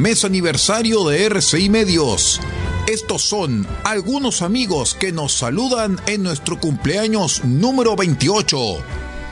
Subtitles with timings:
[0.00, 2.40] mes aniversario de RCI Medios.
[2.88, 8.56] Estos son algunos amigos que nos saludan en nuestro cumpleaños número 28.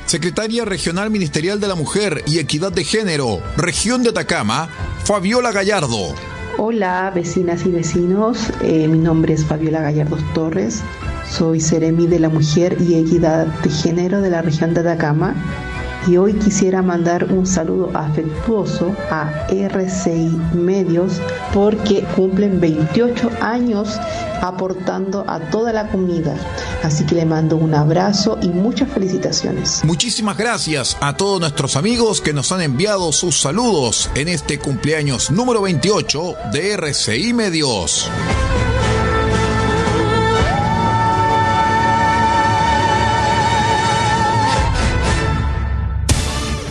[0.04, 4.68] Secretaria Regional Ministerial de la Mujer y Equidad de Género, Región de Atacama,
[5.04, 6.14] Fabiola Gallardo.
[6.58, 8.50] Hola, vecinas y vecinos.
[8.60, 10.82] Eh, mi nombre es Fabiola Gallardo Torres.
[11.30, 15.34] Soy Seremi de la Mujer y Equidad de Género de la región de Atacama
[16.08, 21.20] y hoy quisiera mandar un saludo afectuoso a RCI Medios
[21.52, 23.98] porque cumplen 28 años
[24.40, 26.36] aportando a toda la comunidad.
[26.82, 29.84] Así que le mando un abrazo y muchas felicitaciones.
[29.84, 35.30] Muchísimas gracias a todos nuestros amigos que nos han enviado sus saludos en este cumpleaños
[35.30, 38.10] número 28 de RCI Medios.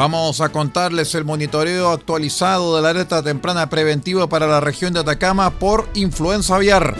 [0.00, 5.00] Vamos a contarles el monitoreo actualizado de la alerta temprana preventiva para la región de
[5.00, 6.96] Atacama por influenza aviar.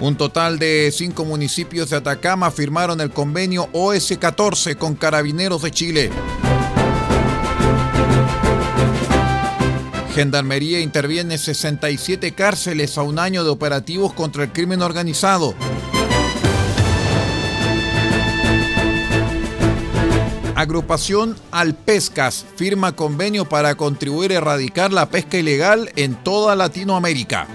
[0.00, 6.10] Un total de cinco municipios de Atacama firmaron el convenio OS-14 con Carabineros de Chile.
[10.14, 15.54] Gendarmería interviene 67 cárceles a un año de operativos contra el crimen organizado.
[20.56, 27.48] Agrupación Alpescas firma convenio para contribuir a erradicar la pesca ilegal en toda Latinoamérica.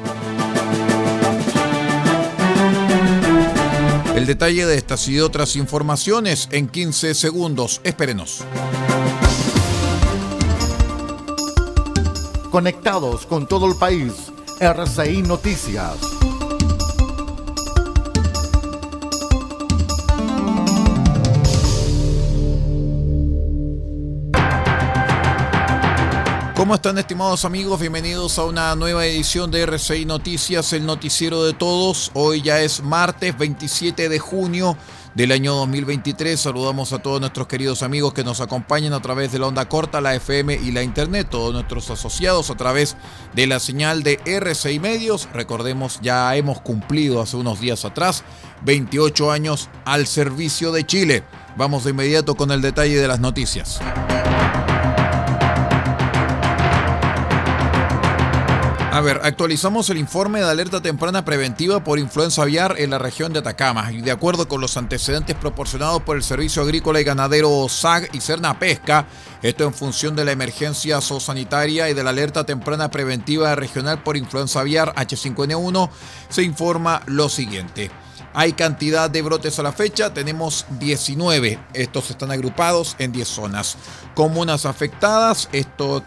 [4.16, 7.80] El detalle de estas y otras informaciones en 15 segundos.
[7.86, 8.44] Espérenos.
[12.52, 14.12] Conectados con todo el país.
[14.60, 15.96] RCI Noticias.
[26.60, 27.80] ¿Cómo están estimados amigos?
[27.80, 32.12] Bienvenidos a una nueva edición de RCI Noticias, el noticiero de todos.
[32.14, 34.76] Hoy ya es martes 27 de junio
[35.16, 36.38] del año 2023.
[36.38, 40.02] Saludamos a todos nuestros queridos amigos que nos acompañan a través de la onda corta,
[40.02, 42.98] la FM y la Internet, todos nuestros asociados a través
[43.34, 45.30] de la señal de RCI Medios.
[45.32, 48.26] Recordemos, ya hemos cumplido hace unos días atrás
[48.66, 51.24] 28 años al servicio de Chile.
[51.56, 53.80] Vamos de inmediato con el detalle de las noticias.
[58.92, 63.32] A ver, actualizamos el informe de alerta temprana preventiva por influenza aviar en la región
[63.32, 67.70] de Atacama y de acuerdo con los antecedentes proporcionados por el Servicio Agrícola y Ganadero
[67.70, 69.06] SAG y Cerna Pesca,
[69.44, 74.18] esto en función de la emergencia zoosanitaria y de la alerta temprana preventiva regional por
[74.18, 75.90] influenza aviar H5N1,
[76.28, 77.92] se informa lo siguiente.
[78.34, 81.60] Hay cantidad de brotes a la fecha, tenemos 19.
[81.74, 83.78] Estos están agrupados en 10 zonas.
[84.14, 85.50] Comunas afectadas,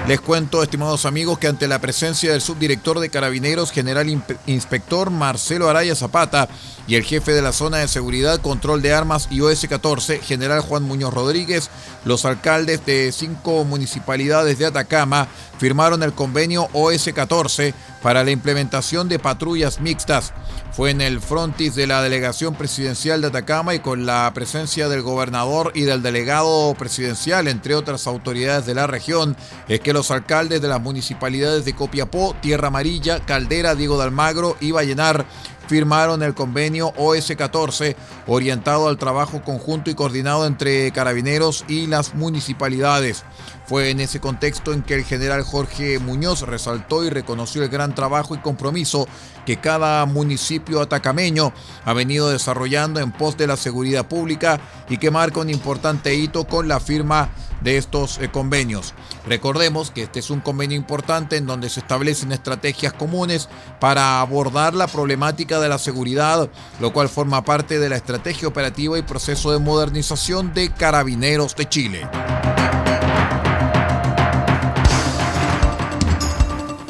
[0.09, 4.09] Les cuento, estimados amigos, que ante la presencia del subdirector de Carabineros, general
[4.47, 6.49] inspector Marcelo Araya Zapata,
[6.87, 10.81] y el jefe de la zona de seguridad, control de armas y OS-14, general Juan
[10.81, 11.69] Muñoz Rodríguez,
[12.05, 15.27] los alcaldes de cinco municipalidades de Atacama
[15.59, 20.33] firmaron el convenio OS-14 para la implementación de patrullas mixtas.
[20.71, 25.01] Fue en el frontis de la delegación presidencial de Atacama y con la presencia del
[25.01, 29.35] gobernador y del delegado presidencial, entre otras autoridades de la región,
[29.67, 34.55] es que los alcaldes de las municipalidades de Copiapó, Tierra Amarilla, Caldera, Diego de Almagro
[34.61, 35.25] y Vallenar
[35.69, 37.95] firmaron el convenio OS-14
[38.25, 43.23] orientado al trabajo conjunto y coordinado entre carabineros y las municipalidades.
[43.67, 47.93] Fue en ese contexto en que el general Jorge Muñoz resaltó y reconoció el gran
[47.93, 49.07] trabajo y compromiso
[49.45, 51.53] que cada municipio atacameño
[51.85, 56.45] ha venido desarrollando en pos de la seguridad pública y que marca un importante hito
[56.45, 57.29] con la firma
[57.61, 58.95] de estos eh, convenios.
[59.25, 63.49] Recordemos que este es un convenio importante en donde se establecen estrategias comunes
[63.79, 66.49] para abordar la problemática de la seguridad,
[66.79, 71.69] lo cual forma parte de la estrategia operativa y proceso de modernización de Carabineros de
[71.69, 72.07] Chile.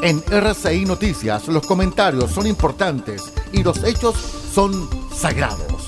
[0.02, 4.16] En RCI Noticias los comentarios son importantes y los hechos
[4.54, 5.79] son sagrados.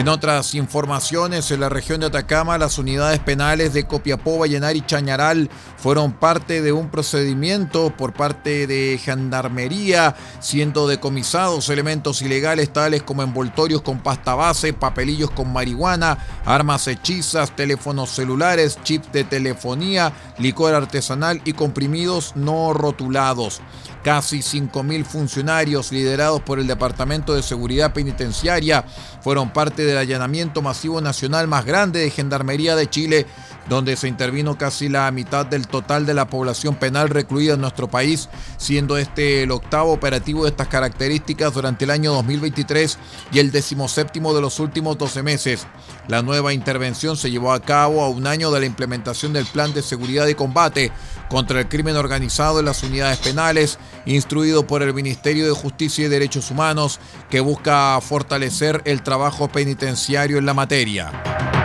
[0.00, 4.80] En otras informaciones, en la región de Atacama, las unidades penales de Copiapó, Vallenar y
[4.80, 13.02] Chañaral fueron parte de un procedimiento por parte de Gendarmería, siendo decomisados elementos ilegales tales
[13.02, 16.16] como envoltorios con pasta base, papelillos con marihuana,
[16.46, 23.60] armas hechizas, teléfonos celulares, chips de telefonía, licor artesanal y comprimidos no rotulados.
[24.02, 28.84] Casi 5.000 funcionarios liderados por el Departamento de Seguridad Penitenciaria
[29.20, 33.26] fueron parte del allanamiento masivo nacional más grande de Gendarmería de Chile,
[33.70, 37.88] donde se intervino casi la mitad del total de la población penal recluida en nuestro
[37.88, 42.98] país, siendo este el octavo operativo de estas características durante el año 2023
[43.32, 45.68] y el decimoséptimo de los últimos 12 meses.
[46.08, 49.72] La nueva intervención se llevó a cabo a un año de la implementación del Plan
[49.72, 50.90] de Seguridad y Combate
[51.28, 56.08] contra el Crimen Organizado en las unidades penales instruido por el Ministerio de Justicia y
[56.08, 56.98] Derechos Humanos,
[57.30, 61.59] que busca fortalecer el trabajo penitenciario en la materia.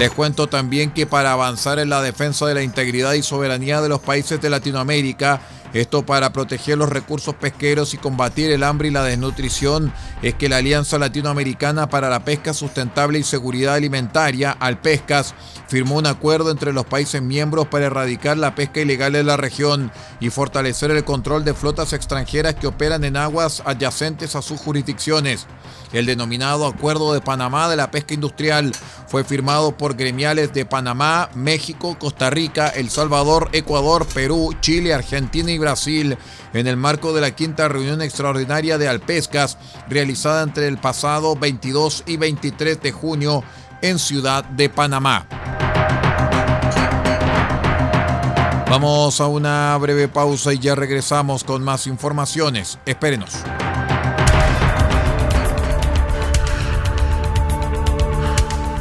[0.00, 3.90] Les cuento también que para avanzar en la defensa de la integridad y soberanía de
[3.90, 5.42] los países de Latinoamérica,
[5.74, 9.92] esto para proteger los recursos pesqueros y combatir el hambre y la desnutrición
[10.22, 15.34] es que la Alianza Latinoamericana para la Pesca Sustentable y Seguridad Alimentaria, Alpescas,
[15.68, 19.92] firmó un acuerdo entre los países miembros para erradicar la pesca ilegal en la región
[20.18, 25.46] y fortalecer el control de flotas extranjeras que operan en aguas adyacentes a sus jurisdicciones.
[25.92, 28.72] El denominado Acuerdo de Panamá de la Pesca Industrial
[29.06, 35.50] fue firmado por gremiales de Panamá, México, Costa Rica, El Salvador, Ecuador, Perú, Chile, Argentina
[35.50, 36.16] y Brasil
[36.52, 42.04] en el marco de la quinta reunión extraordinaria de Alpescas realizada entre el pasado 22
[42.06, 43.42] y 23 de junio
[43.82, 45.26] en Ciudad de Panamá.
[48.70, 52.78] Vamos a una breve pausa y ya regresamos con más informaciones.
[52.86, 53.32] Espérenos.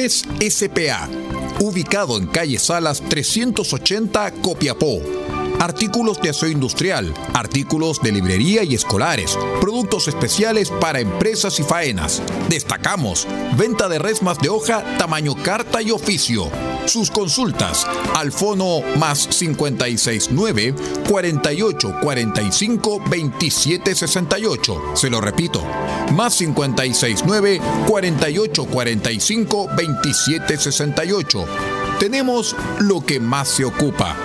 [0.00, 1.08] Ecoles SPA,
[1.60, 5.02] ubicado en calle Salas 380 Copiapó
[5.60, 12.22] artículos de aseo industrial, artículos de librería y escolares, productos especiales para empresas y faenas.
[12.48, 13.28] Destacamos
[13.58, 16.50] venta de resmas de hoja tamaño carta y oficio.
[16.86, 20.74] Sus consultas al fono más 569
[21.08, 24.82] 48 45 27 68.
[24.94, 25.62] Se lo repito,
[26.12, 31.44] más 569 48 45 27 68.
[31.98, 34.16] Tenemos lo que más se ocupa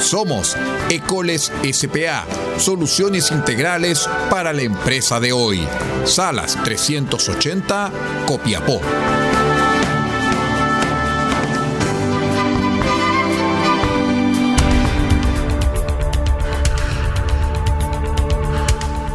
[0.00, 0.56] somos
[0.88, 2.24] Ecoles SPA,
[2.58, 5.66] soluciones integrales para la empresa de hoy.
[6.04, 7.92] Salas 380,
[8.26, 8.80] Copiapó.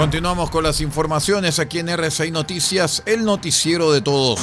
[0.00, 4.40] Continuamos con las informaciones aquí en RCI Noticias, el noticiero de todos.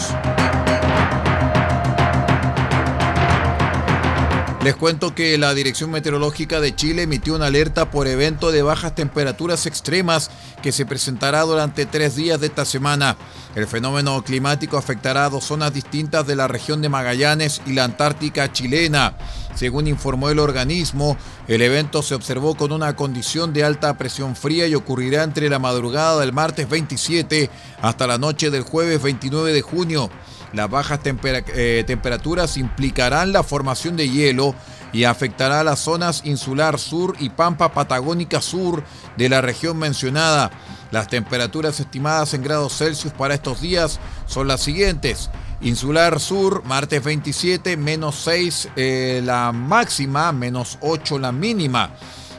[4.67, 8.93] Les cuento que la Dirección Meteorológica de Chile emitió una alerta por evento de bajas
[8.93, 10.29] temperaturas extremas
[10.61, 13.15] que se presentará durante tres días de esta semana.
[13.55, 17.85] El fenómeno climático afectará a dos zonas distintas de la región de Magallanes y la
[17.85, 19.15] Antártica chilena.
[19.55, 21.15] Según informó el organismo,
[21.47, 25.59] el evento se observó con una condición de alta presión fría y ocurrirá entre la
[25.59, 27.49] madrugada del martes 27
[27.81, 30.09] hasta la noche del jueves 29 de junio.
[30.53, 34.55] Las bajas eh, temperaturas implicarán la formación de hielo
[34.93, 38.83] y afectará a las zonas insular sur y pampa patagónica sur
[39.17, 40.51] de la región mencionada.
[40.91, 45.29] Las temperaturas estimadas en grados Celsius para estos días son las siguientes.
[45.59, 51.91] Insular Sur, martes 27, menos 6 eh, la máxima, menos 8 la mínima.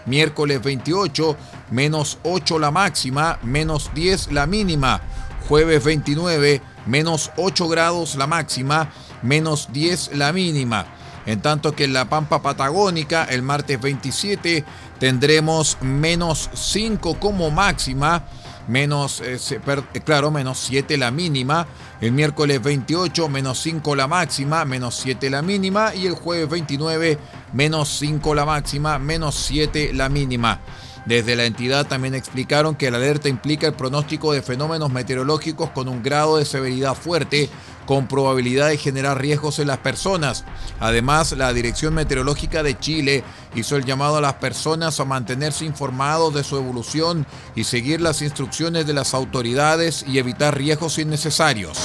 [0.06, 1.36] Miércoles 28,
[1.70, 5.02] menos 8 la máxima, menos 10 la mínima.
[5.48, 8.90] Jueves 29, menos 8 grados la máxima,
[9.22, 10.86] menos 10 la mínima.
[11.26, 14.64] En tanto que en la Pampa Patagónica, el martes 27,
[14.98, 18.24] tendremos menos 5 como máxima,
[18.66, 21.66] menos, eh, eh, claro, menos 7 la mínima.
[22.00, 25.94] El miércoles 28, menos 5 la máxima, menos 7 la mínima.
[25.94, 27.18] Y el jueves 29,
[27.52, 30.60] menos 5 la máxima, menos 7 la mínima.
[31.08, 35.88] Desde la entidad también explicaron que la alerta implica el pronóstico de fenómenos meteorológicos con
[35.88, 37.48] un grado de severidad fuerte,
[37.86, 40.44] con probabilidad de generar riesgos en las personas.
[40.80, 43.24] Además, la Dirección Meteorológica de Chile
[43.54, 48.20] hizo el llamado a las personas a mantenerse informados de su evolución y seguir las
[48.20, 51.78] instrucciones de las autoridades y evitar riesgos innecesarios.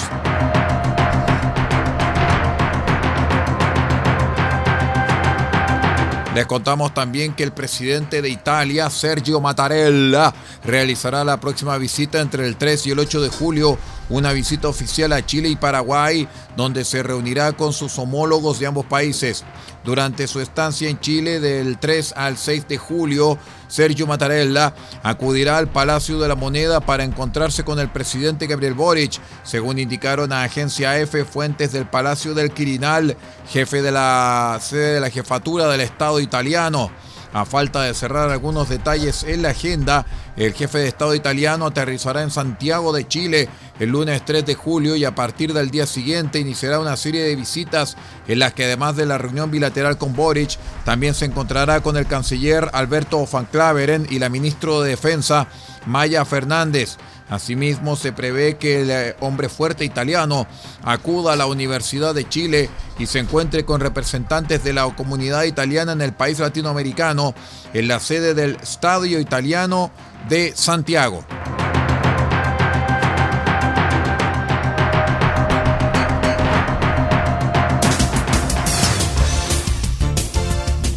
[6.35, 10.33] Les contamos también que el presidente de Italia, Sergio Mattarella,
[10.65, 13.77] realizará la próxima visita entre el 3 y el 8 de julio,
[14.09, 18.85] una visita oficial a Chile y Paraguay, donde se reunirá con sus homólogos de ambos
[18.85, 19.43] países.
[19.83, 25.67] Durante su estancia en Chile del 3 al 6 de julio, Sergio Mattarella acudirá al
[25.67, 30.99] Palacio de la Moneda para encontrarse con el presidente Gabriel Boric, según indicaron a Agencia
[30.99, 33.17] F fuentes del Palacio del Quirinal,
[33.49, 36.91] jefe de la sede de la jefatura del Estado italiano.
[37.33, 42.21] A falta de cerrar algunos detalles en la agenda, El jefe de Estado italiano aterrizará
[42.23, 43.49] en Santiago de Chile
[43.79, 47.35] el lunes 3 de julio y a partir del día siguiente iniciará una serie de
[47.35, 47.97] visitas
[48.27, 52.07] en las que además de la reunión bilateral con Boric, también se encontrará con el
[52.07, 55.47] canciller Alberto Van Claveren y la ministra de Defensa
[55.85, 56.97] Maya Fernández.
[57.29, 60.45] Asimismo, se prevé que el eh, hombre fuerte italiano
[60.83, 65.93] acuda a la Universidad de Chile y se encuentre con representantes de la comunidad italiana
[65.93, 67.33] en el país latinoamericano
[67.73, 69.91] en la sede del Estadio Italiano
[70.29, 71.25] de Santiago.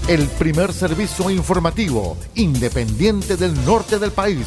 [0.08, 4.46] El primer servicio informativo independiente del norte del país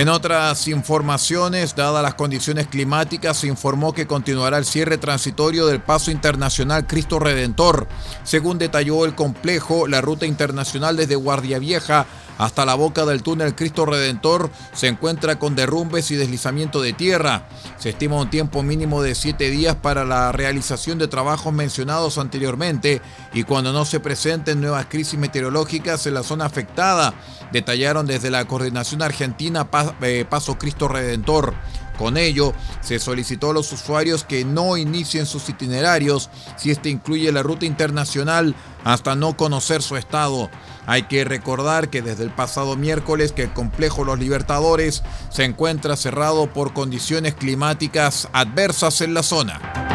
[0.00, 5.82] En otras informaciones, dadas las condiciones climáticas, se informó que continuará el cierre transitorio del
[5.82, 7.86] paso internacional Cristo Redentor.
[8.24, 12.06] Según detalló el complejo, la ruta internacional desde Guardia Vieja
[12.40, 17.46] hasta la boca del túnel Cristo Redentor se encuentra con derrumbes y deslizamiento de tierra.
[17.76, 23.02] Se estima un tiempo mínimo de siete días para la realización de trabajos mencionados anteriormente
[23.34, 27.12] y cuando no se presenten nuevas crisis meteorológicas en la zona afectada,
[27.52, 29.68] detallaron desde la Coordinación Argentina
[30.00, 31.52] eh, Paso Cristo Redentor.
[31.98, 37.30] Con ello, se solicitó a los usuarios que no inicien sus itinerarios si este incluye
[37.30, 38.54] la ruta internacional
[38.84, 40.48] hasta no conocer su estado.
[40.90, 45.94] Hay que recordar que desde el pasado miércoles que el complejo Los Libertadores se encuentra
[45.94, 49.89] cerrado por condiciones climáticas adversas en la zona.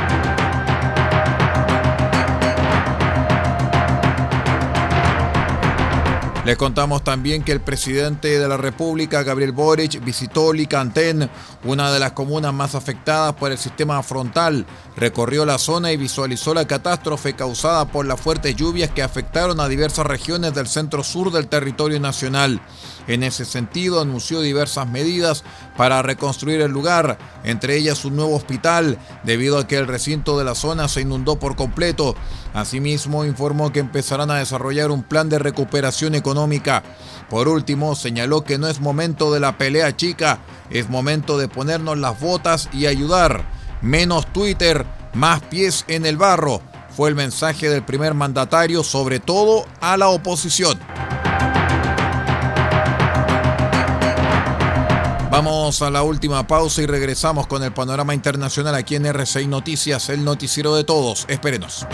[6.46, 11.27] Les contamos también que el presidente de la República, Gabriel Boric, visitó Licantén,
[11.64, 14.68] una de las comunas más afectadas por el sistema frontal.
[14.96, 19.68] Recorrió la zona y visualizó la catástrofe causada por las fuertes lluvias que afectaron a
[19.68, 22.62] diversas regiones del centro sur del territorio nacional.
[23.07, 25.44] En ese sentido, anunció diversas medidas
[25.77, 30.44] para reconstruir el lugar, entre ellas un nuevo hospital, debido a que el recinto de
[30.44, 32.15] la zona se inundó por completo.
[32.53, 36.83] Asimismo, informó que empezarán a desarrollar un plan de recuperación económica.
[37.29, 40.39] Por último, señaló que no es momento de la pelea chica,
[40.70, 43.46] es momento de ponernos las botas y ayudar.
[43.81, 49.65] Menos Twitter, más pies en el barro, fue el mensaje del primer mandatario, sobre todo
[49.81, 50.79] a la oposición.
[55.35, 60.07] Vamos a la última pausa y regresamos con el panorama internacional aquí en RCI Noticias,
[60.07, 61.25] el noticiero de todos.
[61.27, 61.85] Espérenos.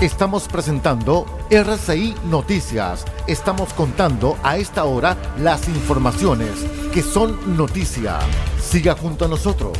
[0.00, 3.04] Estamos presentando RCI Noticias.
[3.26, 6.52] Estamos contando a esta hora las informaciones
[6.94, 8.18] que son noticia.
[8.58, 9.76] Siga junto a nosotros.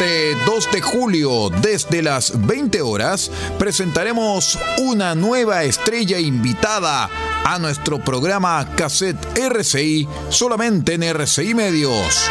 [0.00, 7.10] Este 2 de julio, desde las 20 horas, presentaremos una nueva estrella invitada
[7.44, 12.30] a nuestro programa Cassette RCI solamente en RCI Medios.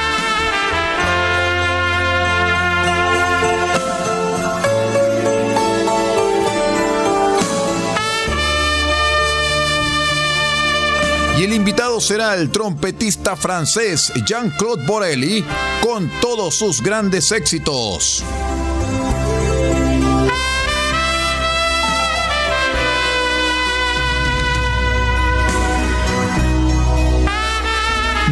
[11.50, 15.44] El invitado será el trompetista francés Jean-Claude Borelli
[15.82, 18.24] con todos sus grandes éxitos.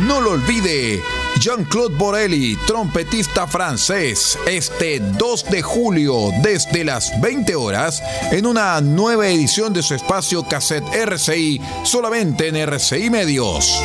[0.05, 1.01] No lo olvide,
[1.39, 9.27] Jean-Claude Borelli, trompetista francés, este 2 de julio desde las 20 horas en una nueva
[9.27, 13.81] edición de su espacio cassette RCI solamente en RCI Medios.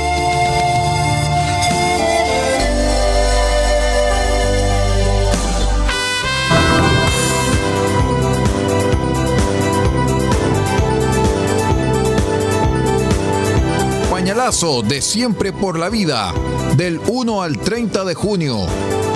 [14.43, 16.35] De Siempre por la Vida,
[16.77, 18.67] del 1 al 30 de junio.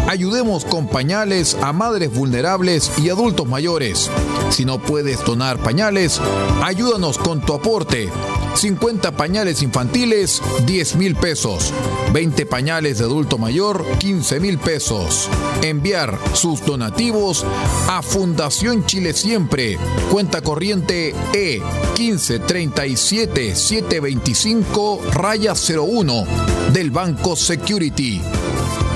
[0.07, 4.09] Ayudemos con pañales a madres vulnerables y adultos mayores.
[4.51, 6.21] Si no puedes donar pañales,
[6.63, 8.09] ayúdanos con tu aporte.
[8.57, 11.73] 50 pañales infantiles, 10 mil pesos.
[12.13, 15.29] 20 pañales de adulto mayor, 15 mil pesos.
[15.63, 17.45] Enviar sus donativos
[17.89, 19.79] a Fundación Chile Siempre.
[20.11, 21.61] Cuenta corriente E
[21.99, 26.27] 1537 725 raya 01
[26.73, 28.23] del Banco Security.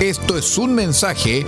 [0.01, 1.45] Esto es un mensaje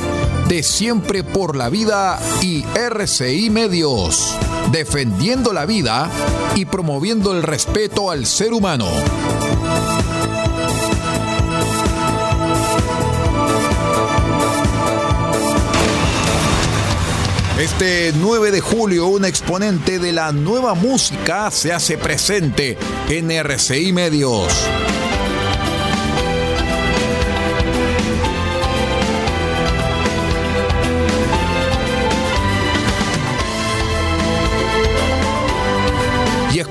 [0.47, 4.37] de Siempre por la Vida y RCI Medios,
[4.71, 6.07] defendiendo la vida
[6.53, 8.85] y promoviendo el respeto al ser humano.
[17.59, 22.77] Este 9 de julio, un exponente de la nueva música se hace presente
[23.09, 24.53] en RCI Medios.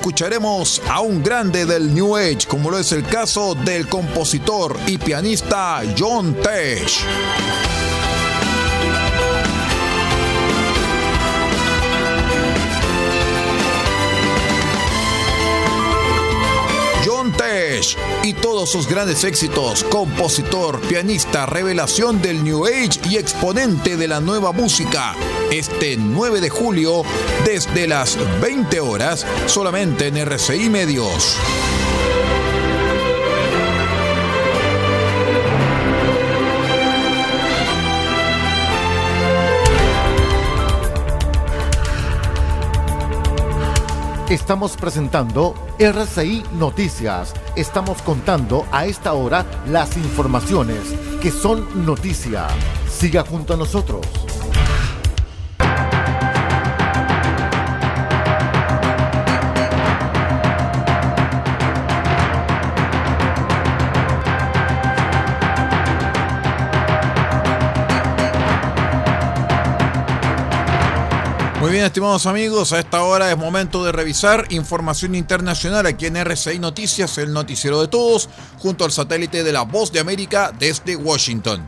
[0.03, 4.97] Escucharemos a un grande del New Age, como lo es el caso del compositor y
[4.97, 7.05] pianista John Tesh.
[18.23, 24.19] y todos sus grandes éxitos, compositor, pianista, revelación del New Age y exponente de la
[24.19, 25.15] nueva música.
[25.53, 27.03] Este 9 de julio,
[27.45, 31.37] desde las 20 horas, solamente en RCI Medios.
[44.27, 47.35] Estamos presentando RCI Noticias.
[47.55, 50.79] Estamos contando a esta hora las informaciones
[51.21, 52.47] que son noticia.
[52.89, 54.01] Siga junto a nosotros.
[71.73, 76.59] Bien, estimados amigos, a esta hora es momento de revisar información internacional aquí en RCI
[76.59, 81.67] Noticias, el noticiero de todos, junto al satélite de la Voz de América desde Washington.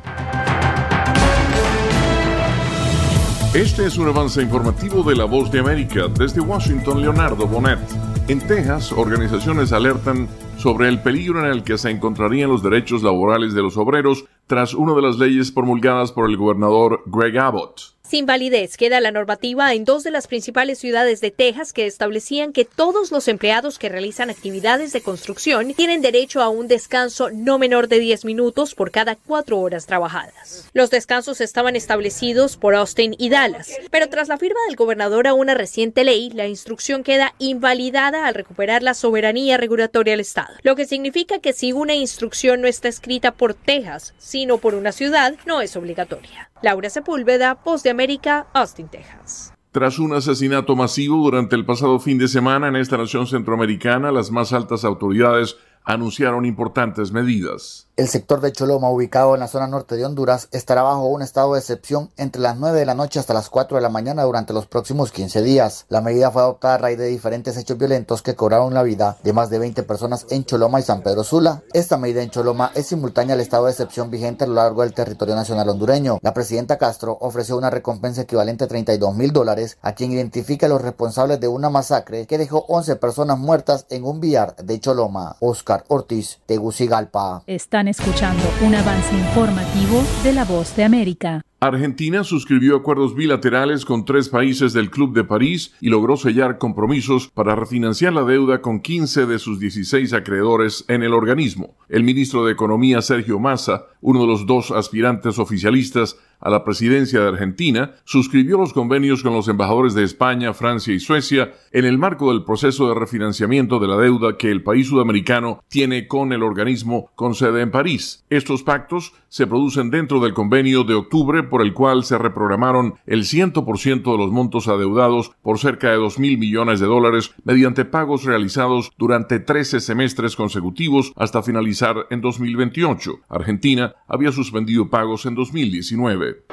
[3.55, 7.79] Este es un avance informativo de la Voz de América desde Washington, Leonardo Bonet.
[8.27, 10.27] En Texas, organizaciones alertan
[10.59, 14.73] sobre el peligro en el que se encontrarían los derechos laborales de los obreros tras
[14.73, 17.95] una de las leyes promulgadas por el gobernador Greg Abbott.
[18.07, 22.53] Sin validez queda la normativa en dos de las principales ciudades de Texas que establecían
[22.53, 27.57] que todos los empleados que realizan actividades de construcción tienen derecho a un descanso no
[27.57, 30.69] menor de 10 minutos por cada cuatro horas trabajadas.
[30.73, 35.33] Los descansos estaban establecidos por Austin y Dallas, pero tras la firma del gobernador a
[35.33, 40.75] una reciente ley, la instrucción queda invalidada al recuperar la soberanía regulatoria del Estado, lo
[40.75, 44.13] que significa que si una instrucción no está escrita por Texas,
[44.59, 46.51] por una ciudad, no es obligatoria.
[46.61, 49.53] Laura Sepúlveda, Post de América, Austin, Texas.
[49.71, 54.31] Tras un asesinato masivo durante el pasado fin de semana en esta nación centroamericana, las
[54.31, 57.84] más altas autoridades anunciaron importantes medidas.
[57.97, 61.53] El sector de Choloma, ubicado en la zona norte de Honduras, estará bajo un estado
[61.53, 64.51] de excepción entre las 9 de la noche hasta las 4 de la mañana durante
[64.51, 65.85] los próximos 15 días.
[65.87, 69.31] La medida fue adoptada a raíz de diferentes hechos violentos que cobraron la vida de
[69.31, 71.63] más de 20 personas en Choloma y San Pedro Sula.
[71.71, 74.93] Esta medida en Choloma es simultánea al estado de excepción vigente a lo largo del
[74.93, 76.19] territorio nacional hondureño.
[76.21, 80.69] La presidenta Castro ofreció una recompensa equivalente a 32 mil dólares a quien identifique a
[80.69, 85.37] los responsables de una masacre que dejó 11 personas muertas en un billar de Choloma.
[85.39, 87.43] Oscar Ortiz, Tegucigalpa.
[87.47, 91.41] Están escuchando un avance informativo de La Voz de América.
[91.61, 97.29] Argentina suscribió acuerdos bilaterales con tres países del Club de París y logró sellar compromisos
[97.29, 101.77] para refinanciar la deuda con 15 de sus 16 acreedores en el organismo.
[101.87, 107.21] El ministro de Economía Sergio Massa, uno de los dos aspirantes oficialistas a la presidencia
[107.21, 111.97] de Argentina, suscribió los convenios con los embajadores de España, Francia y Suecia en el
[111.97, 116.43] marco del proceso de refinanciamiento de la deuda que el país sudamericano tiene con el
[116.43, 118.25] organismo con sede en París.
[118.29, 123.21] Estos pactos se producen dentro del convenio de octubre por el cual se reprogramaron el
[123.23, 128.25] 100% de los montos adeudados por cerca de 2 mil millones de dólares mediante pagos
[128.25, 133.19] realizados durante 13 semestres consecutivos hasta finalizar en 2028.
[133.29, 136.43] Argentina había suspendido pagos en 2019.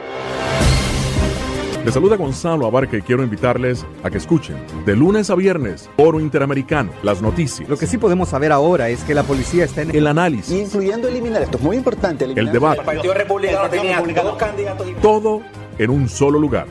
[1.85, 6.21] Les saluda Gonzalo Abarca y quiero invitarles a que escuchen de lunes a viernes Oro
[6.21, 7.69] Interamericano, las noticias.
[7.69, 11.09] Lo que sí podemos saber ahora es que la policía está en el análisis, incluyendo
[11.09, 15.43] eliminar esto es muy importante, el debate, el Partido Republicano tenía dos candidatos todo
[15.79, 16.67] en un solo lugar.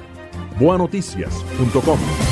[0.58, 2.31] Boanoticias.com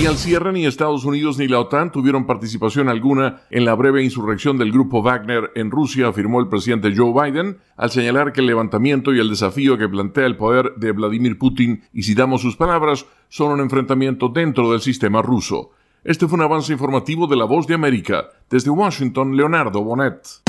[0.00, 4.04] Y al cierre ni Estados Unidos ni la OTAN tuvieron participación alguna en la breve
[4.04, 8.46] insurrección del grupo Wagner en Rusia, afirmó el presidente Joe Biden, al señalar que el
[8.46, 13.06] levantamiento y el desafío que plantea el poder de Vladimir Putin, y citamos sus palabras,
[13.28, 15.70] son un enfrentamiento dentro del sistema ruso.
[16.04, 18.28] Este fue un avance informativo de La Voz de América.
[18.48, 20.47] Desde Washington, Leonardo Bonet.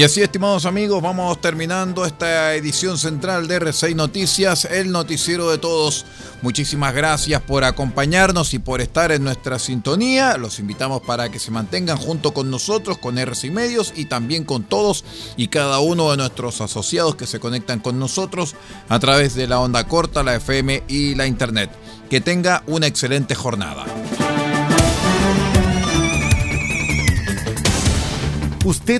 [0.00, 5.58] Y así, estimados amigos, vamos terminando esta edición central de R6 Noticias, el noticiero de
[5.58, 6.06] todos.
[6.40, 10.38] Muchísimas gracias por acompañarnos y por estar en nuestra sintonía.
[10.38, 14.64] Los invitamos para que se mantengan junto con nosotros, con R6 Medios y también con
[14.64, 15.04] todos
[15.36, 18.54] y cada uno de nuestros asociados que se conectan con nosotros
[18.88, 21.72] a través de la onda corta, la FM y la Internet.
[22.08, 23.84] Que tenga una excelente jornada.
[28.64, 28.99] Usted